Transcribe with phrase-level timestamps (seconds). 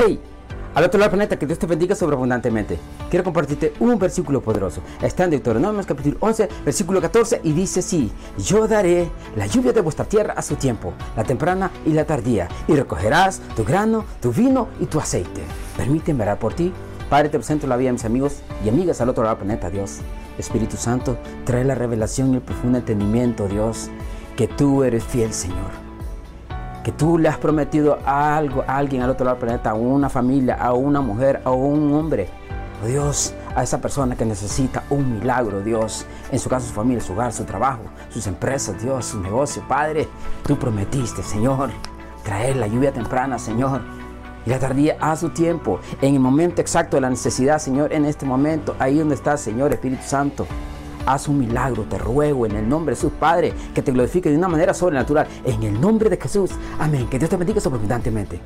[0.00, 0.20] Hey,
[0.76, 2.78] al otro lado del planeta, que Dios te bendiga sobreabundantemente.
[3.10, 4.80] Quiero compartirte un versículo poderoso.
[5.02, 9.80] Está en Deuteronomio capítulo 11, versículo 14 y dice así, yo daré la lluvia de
[9.80, 14.32] vuestra tierra a su tiempo, la temprana y la tardía, y recogerás tu grano, tu
[14.32, 15.42] vino y tu aceite.
[15.76, 16.72] Permíteme orar por ti.
[17.10, 19.68] Padre, te presento la vida de mis amigos y amigas al otro lado del planeta,
[19.68, 19.98] Dios.
[20.38, 23.90] Espíritu Santo, trae la revelación y el profundo entendimiento, Dios,
[24.36, 25.87] que tú eres fiel, Señor
[26.88, 30.08] que tú le has prometido algo a alguien al otro lado del planeta, a una
[30.08, 32.30] familia, a una mujer, a un hombre.
[32.82, 37.02] Oh Dios, a esa persona que necesita un milagro, Dios, en su caso, su familia,
[37.02, 40.08] su hogar, su trabajo, sus empresas, Dios, su negocio, Padre,
[40.46, 41.68] tú prometiste, Señor,
[42.24, 43.82] traer la lluvia temprana, Señor,
[44.46, 48.06] y la tardía a su tiempo, en el momento exacto de la necesidad, Señor, en
[48.06, 50.46] este momento, ahí donde estás, Señor, Espíritu Santo.
[51.08, 54.36] Haz un milagro, te ruego en el nombre de Jesús, Padre, que te glorifique de
[54.36, 55.26] una manera sobrenatural.
[55.42, 56.50] En el nombre de Jesús.
[56.78, 57.08] Amén.
[57.08, 58.38] Que Dios te bendiga sobreabundantemente.